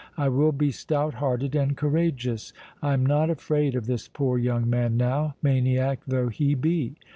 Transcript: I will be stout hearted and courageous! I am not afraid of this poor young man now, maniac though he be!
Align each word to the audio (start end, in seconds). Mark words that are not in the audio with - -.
I 0.17 0.29
will 0.29 0.51
be 0.51 0.71
stout 0.71 1.13
hearted 1.13 1.53
and 1.53 1.77
courageous! 1.77 2.53
I 2.81 2.93
am 2.93 3.05
not 3.05 3.29
afraid 3.29 3.75
of 3.75 3.85
this 3.85 4.07
poor 4.07 4.39
young 4.39 4.67
man 4.67 4.97
now, 4.97 5.35
maniac 5.43 5.99
though 6.07 6.29
he 6.29 6.55
be! 6.55 6.95